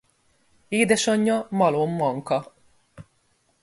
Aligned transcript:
Édesanyja 0.67 1.47
Malom 1.49 1.91
Manka. 1.95 2.53